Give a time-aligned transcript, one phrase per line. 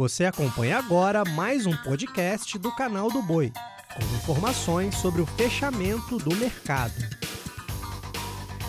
[0.00, 3.52] Você acompanha agora mais um podcast do canal do Boi,
[3.94, 6.94] com informações sobre o fechamento do mercado.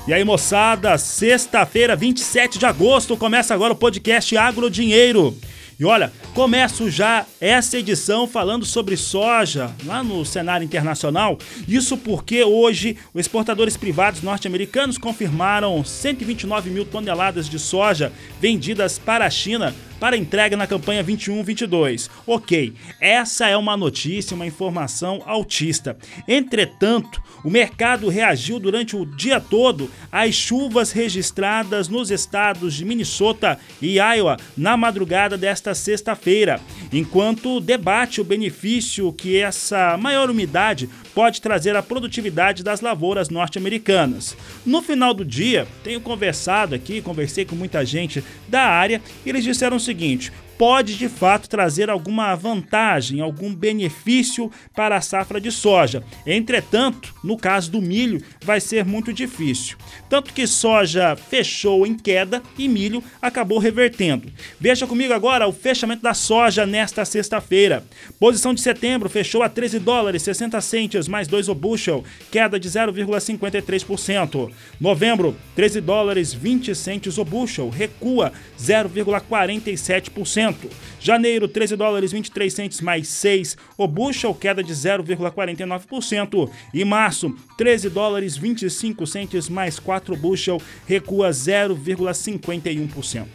[0.05, 5.33] E aí, moçada, sexta-feira, 27 de agosto, começa agora o podcast Agro Dinheiro.
[5.79, 11.39] E olha, começo já essa edição falando sobre soja lá no cenário internacional.
[11.65, 18.11] Isso porque hoje os exportadores privados norte-americanos confirmaram 129 mil toneladas de soja
[18.41, 22.09] vendidas para a China para entrega na campanha 21-22.
[22.25, 25.95] Ok, essa é uma notícia, uma informação altista.
[26.27, 33.59] Entretanto, o mercado reagiu durante o dia todo às chuvas registradas nos estados de Minnesota
[33.79, 36.59] e Iowa na madrugada desta sexta-feira,
[36.91, 44.35] enquanto debate o benefício que essa maior umidade pode trazer à produtividade das lavouras norte-americanas.
[44.65, 49.43] No final do dia, tenho conversado aqui, conversei com muita gente da área e eles
[49.43, 55.51] disseram o seguinte: pode de fato trazer alguma vantagem, algum benefício para a safra de
[55.51, 56.03] soja.
[56.23, 59.75] Entretanto, no caso do milho, vai ser muito difícil.
[60.07, 64.31] Tanto que soja fechou em queda e milho acabou revertendo.
[64.59, 67.83] Veja comigo agora o fechamento da soja nesta sexta-feira.
[68.19, 72.69] Posição de setembro fechou a 13 dólares 60 centes mais 2 o bushel, queda de
[72.69, 74.51] 0,53%.
[74.79, 80.50] Novembro, 13 dólares 20 centes o bushel, recua 0,47%.
[80.99, 86.49] Janeiro, 13 dólares 23 centes mais 6, o bushel queda de 0,49%.
[86.73, 93.25] E março, 13 dólares 25 centes mais 4 bushel, recua 0,51%.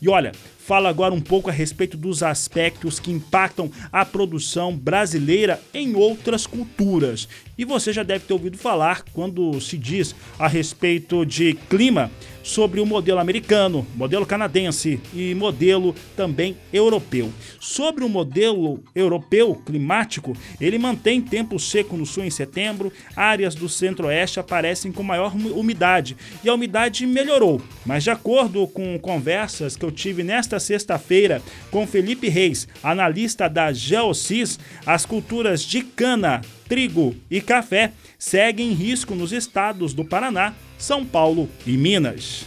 [0.00, 0.32] E olha,
[0.68, 6.46] fala agora um pouco a respeito dos aspectos que impactam a produção brasileira em outras
[6.46, 7.26] culturas.
[7.56, 12.10] E você já deve ter ouvido falar quando se diz a respeito de clima
[12.48, 17.30] sobre o modelo americano, modelo canadense e modelo também europeu.
[17.60, 23.68] Sobre o modelo europeu climático, ele mantém tempo seco no sul em setembro, áreas do
[23.68, 27.60] centro-oeste aparecem com maior umidade e a umidade melhorou.
[27.84, 33.72] Mas de acordo com conversas que eu tive nesta sexta-feira com Felipe Reis, analista da
[33.72, 40.54] Geocis, as culturas de cana, trigo e café seguem em risco nos estados do Paraná,
[40.76, 42.46] São Paulo e Minas.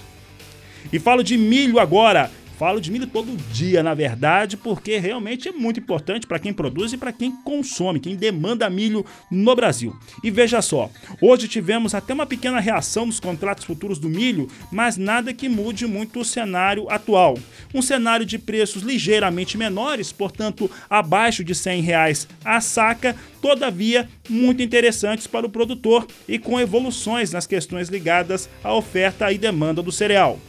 [0.91, 2.31] E falo de milho agora.
[2.61, 6.93] Falo de milho todo dia, na verdade, porque realmente é muito importante para quem produz
[6.93, 9.95] e para quem consome, quem demanda milho no Brasil.
[10.23, 10.87] E veja só,
[11.19, 15.87] hoje tivemos até uma pequena reação nos contratos futuros do milho, mas nada que mude
[15.87, 17.35] muito o cenário atual.
[17.73, 24.61] Um cenário de preços ligeiramente menores, portanto abaixo de 100 reais a saca, todavia muito
[24.61, 29.91] interessantes para o produtor e com evoluções nas questões ligadas à oferta e demanda do
[29.91, 30.39] cereal.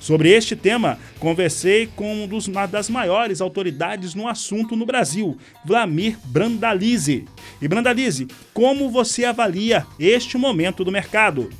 [0.00, 7.26] Sobre este tema, conversei com uma das maiores autoridades no assunto no Brasil, Vlamir Brandalize.
[7.60, 11.50] E Brandalize, como você avalia este momento do mercado?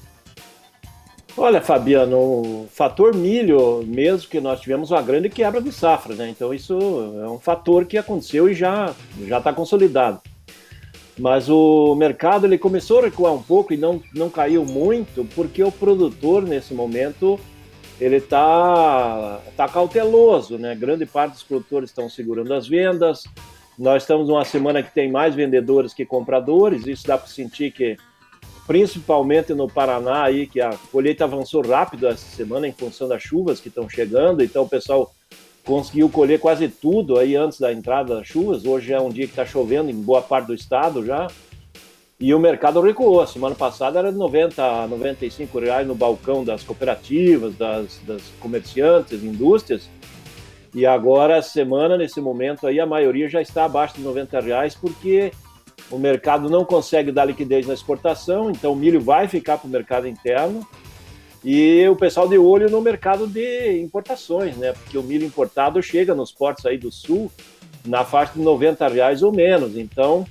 [1.37, 6.31] Olha, Fabiano, o fator milho, mesmo que nós tivemos uma grande quebra de safra, né?
[6.31, 6.75] Então isso
[7.23, 8.95] é um fator que aconteceu e já
[9.27, 10.19] já está consolidado.
[11.19, 15.63] Mas o mercado ele começou a recuar um pouco e não, não caiu muito, porque
[15.63, 17.39] o produtor nesse momento
[18.01, 20.75] ele está tá cauteloso, né?
[20.75, 23.25] Grande parte dos produtores estão segurando as vendas.
[23.79, 26.87] Nós estamos numa semana que tem mais vendedores que compradores.
[26.87, 27.99] Isso dá para sentir que,
[28.67, 33.61] principalmente no Paraná, aí que a colheita avançou rápido essa semana em função das chuvas
[33.61, 34.43] que estão chegando.
[34.43, 35.13] Então o pessoal
[35.63, 38.65] conseguiu colher quase tudo aí antes da entrada das chuvas.
[38.65, 41.29] Hoje é um dia que está chovendo em boa parte do estado já.
[42.21, 43.27] E o mercado recuou.
[43.27, 49.25] Semana passada era de 90 a 95 reais no balcão das cooperativas, das, das comerciantes,
[49.25, 49.89] indústrias.
[50.75, 55.33] E agora, semana, nesse momento aí, a maioria já está abaixo de 90 reais, porque
[55.91, 59.71] o mercado não consegue dar liquidez na exportação, então o milho vai ficar para o
[59.71, 60.65] mercado interno.
[61.43, 64.75] E o pessoal de olho no mercado de importações, né?
[64.75, 67.33] Porque o milho importado chega nos portos aí do sul
[67.85, 69.75] na faixa de 90 reais ou menos.
[69.75, 70.27] Então,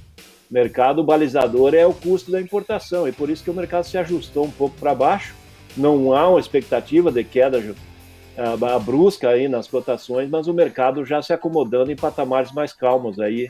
[0.49, 4.45] mercado balizador é o custo da importação, e por isso que o mercado se ajustou
[4.45, 5.35] um pouco para baixo.
[5.77, 11.21] Não há uma expectativa de queda uh, brusca aí nas cotações, mas o mercado já
[11.21, 13.49] se acomodando em patamares mais calmos aí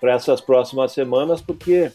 [0.00, 1.90] para essas próximas semanas, porque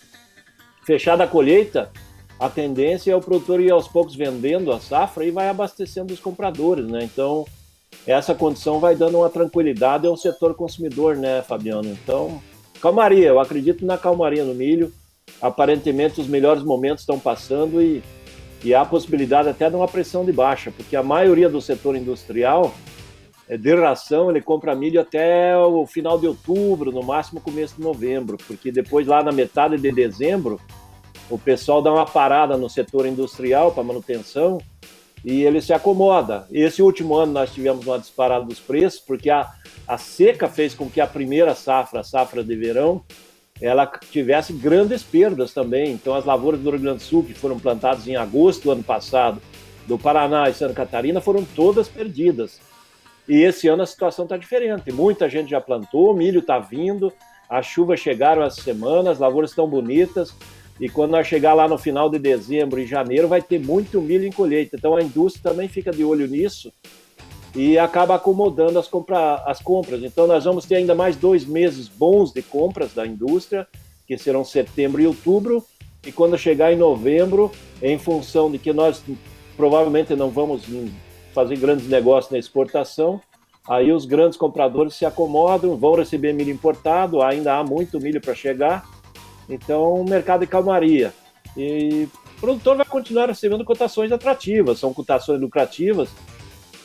[0.84, 1.92] fechada a colheita,
[2.40, 6.20] a tendência é o produtor ir aos poucos vendendo a safra e vai abastecendo os
[6.20, 7.04] compradores, né?
[7.04, 7.46] Então,
[8.08, 11.90] essa condição vai dando uma tranquilidade ao setor consumidor, né, Fabiano?
[11.90, 12.42] Então,
[12.82, 14.94] Calmaria, eu acredito na calmaria no milho.
[15.42, 18.02] Aparentemente os melhores momentos estão passando e,
[18.64, 22.74] e há possibilidade até de uma pressão de baixa, porque a maioria do setor industrial
[23.48, 27.82] é, de ração, ele compra milho até o final de outubro, no máximo começo de
[27.82, 30.60] novembro, porque depois lá na metade de dezembro,
[31.30, 34.60] o pessoal dá uma parada no setor industrial para manutenção
[35.24, 36.48] e ele se acomoda.
[36.52, 39.50] Esse último ano nós tivemos uma disparada dos preços, porque a,
[39.88, 43.04] a seca fez com que a primeira safra, a safra de verão,
[43.62, 45.92] ela tivesse grandes perdas também.
[45.92, 48.84] Então, as lavouras do Rio Grande do Sul, que foram plantadas em agosto do ano
[48.84, 49.42] passado,
[49.86, 52.60] do Paraná e Santa Catarina, foram todas perdidas.
[53.28, 54.92] E esse ano a situação está diferente.
[54.92, 57.12] Muita gente já plantou, milho está vindo,
[57.50, 60.34] as chuvas chegaram essa semana, as lavouras estão bonitas.
[60.80, 64.26] E quando nós chegar lá no final de dezembro e janeiro, vai ter muito milho
[64.26, 64.78] em colheita.
[64.78, 66.72] Então a indústria também fica de olho nisso
[67.54, 70.04] e acaba acomodando as, compra, as compras.
[70.04, 73.68] Então nós vamos ter ainda mais dois meses bons de compras da indústria,
[74.08, 75.66] que serão setembro e outubro.
[76.06, 77.52] E quando chegar em novembro,
[77.82, 79.04] em função de que nós
[79.58, 80.64] provavelmente não vamos
[81.34, 83.20] fazer grandes negócios na exportação,
[83.68, 88.34] aí os grandes compradores se acomodam, vão receber milho importado, ainda há muito milho para
[88.34, 88.99] chegar
[89.50, 91.14] então, o mercado de calmaria.
[91.58, 92.08] E
[92.38, 96.10] o produtor vai continuar recebendo cotações atrativas, são cotações lucrativas,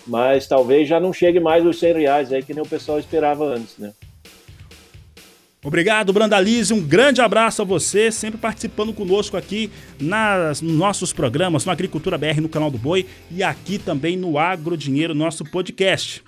[0.07, 3.45] mas talvez já não chegue mais os 100 reais aí que nem o pessoal esperava
[3.45, 3.93] antes, né?
[5.65, 6.75] Obrigado, Brandalize.
[6.75, 12.19] Um grande abraço a você, sempre participando conosco aqui nas, nos nossos programas, no Agricultura
[12.19, 16.23] BR, no canal do Boi e aqui também no Agro Dinheiro, nosso podcast.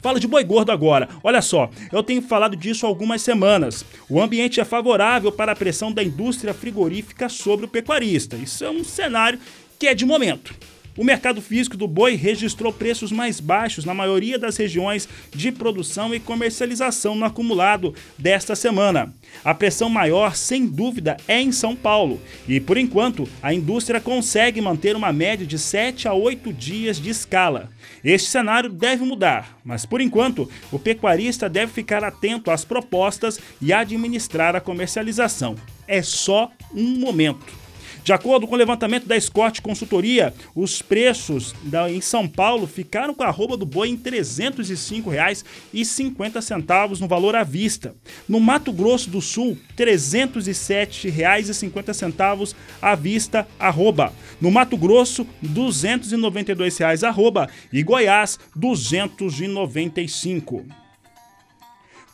[0.00, 1.08] Fala de boi gordo agora.
[1.22, 3.84] Olha só, eu tenho falado disso algumas semanas.
[4.08, 8.36] O ambiente é favorável para a pressão da indústria frigorífica sobre o pecuarista.
[8.36, 9.38] Isso é um cenário
[9.78, 10.54] que é de momento.
[10.96, 16.14] O mercado físico do boi registrou preços mais baixos na maioria das regiões de produção
[16.14, 19.12] e comercialização no acumulado desta semana.
[19.44, 24.60] A pressão maior, sem dúvida, é em São Paulo, e por enquanto a indústria consegue
[24.60, 27.68] manter uma média de 7 a 8 dias de escala.
[28.02, 33.72] Este cenário deve mudar, mas por enquanto o pecuarista deve ficar atento às propostas e
[33.72, 35.56] administrar a comercialização.
[35.86, 37.65] É só um momento.
[38.06, 43.12] De acordo com o levantamento da Scott Consultoria, os preços da, em São Paulo ficaram
[43.12, 47.96] com a arroba do boi em R$ 305,50 no valor à vista.
[48.28, 54.12] No Mato Grosso do Sul, R$ 307,50 à vista arroba.
[54.40, 57.48] No Mato Grosso, R$ 292,00 arroba.
[57.72, 60.85] E Goiás, R$ 295.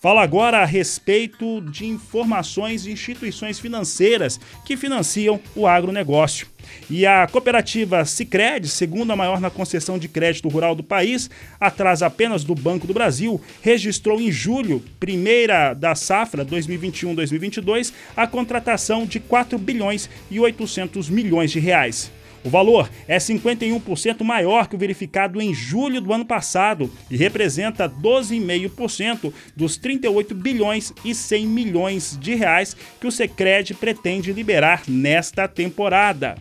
[0.02, 6.48] Fala agora a respeito de informações de instituições financeiras que financiam o agronegócio.
[6.90, 12.42] E a cooperativa Sicredi, segunda maior na concessão de crédito rural do país, atrás apenas
[12.42, 19.56] do Banco do Brasil, registrou em julho, primeira da safra 2021-2022, a contratação de 4
[19.56, 22.10] bilhões e 800 milhões de reais.
[22.44, 27.88] O valor é 51% maior que o verificado em julho do ano passado e representa
[27.88, 35.46] 12,5% dos 38 bilhões e 100 milhões de reais que o Secred pretende liberar nesta
[35.46, 36.36] temporada.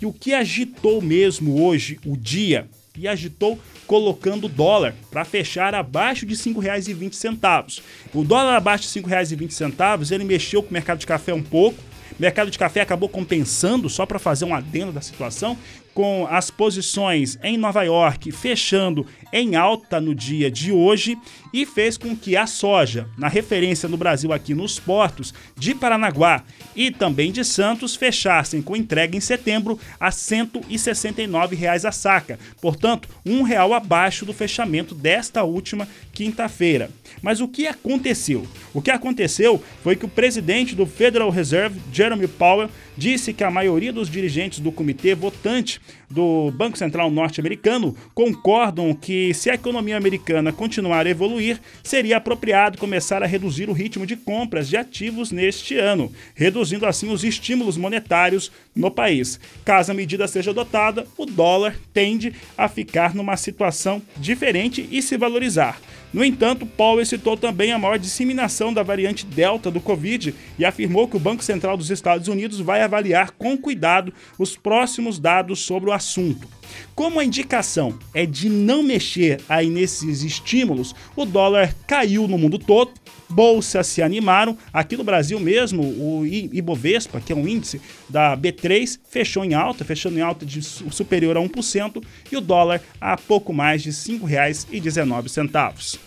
[0.00, 2.66] E o que agitou mesmo hoje o dia?
[2.96, 7.82] E agitou colocando o dólar para fechar abaixo de R$ 5,20.
[8.14, 11.78] O dólar abaixo de R$ 5,20, ele mexeu com o mercado de café um pouco,
[12.18, 15.56] mercado de café acabou compensando, só para fazer um adendo da situação,
[15.94, 21.16] com as posições em Nova York fechando em alta no dia de hoje
[21.52, 26.42] e fez com que a soja, na referência no Brasil aqui nos portos de Paranaguá
[26.74, 33.08] e também de Santos, fechassem com entrega em setembro a 169 reais a saca, portanto,
[33.24, 36.90] um real abaixo do fechamento desta última quinta-feira.
[37.22, 38.46] Mas o que aconteceu?
[38.72, 43.50] O que aconteceu foi que o presidente do Federal Reserve, Jeremy Powell, disse que a
[43.50, 45.80] maioria dos dirigentes do comitê votante
[46.10, 52.78] do Banco Central norte-americano concordam que, se a economia americana continuar a evoluir, seria apropriado
[52.78, 57.76] começar a reduzir o ritmo de compras de ativos neste ano, reduzindo assim os estímulos
[57.76, 59.40] monetários no país.
[59.64, 65.16] Caso a medida seja adotada, o dólar tende a ficar numa situação diferente e se
[65.16, 65.80] valorizar.
[66.14, 71.08] No entanto, Powell citou também a maior disseminação da variante Delta do Covid e afirmou
[71.08, 75.90] que o Banco Central dos Estados Unidos vai avaliar com cuidado os próximos dados sobre
[75.90, 76.46] o assunto.
[76.94, 82.60] Como a indicação é de não mexer aí nesses estímulos, o dólar caiu no mundo
[82.60, 82.92] todo,
[83.28, 84.56] bolsas se animaram.
[84.72, 89.84] Aqui no Brasil mesmo, o Ibovespa, que é um índice da B3, fechou em alta,
[89.84, 93.96] fechando em alta de superior a 1%, e o dólar a pouco mais de R$
[93.96, 95.98] 5,19.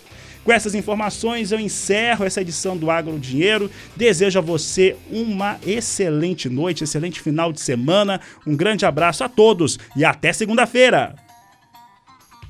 [0.44, 3.70] Com essas informações, eu encerro essa edição do Agro Dinheiro.
[3.94, 8.18] Desejo a você uma excelente noite, excelente final de semana.
[8.46, 11.27] Um grande abraço a todos e até segunda-feira.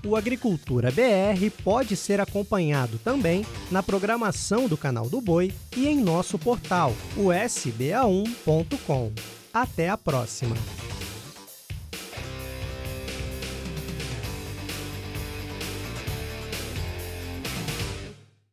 [0.08, 6.00] O Agricultura BR pode ser acompanhado também na programação do canal do Boi e em
[6.00, 9.12] nosso portal, o sba1.com.
[9.52, 10.56] Até a próxima!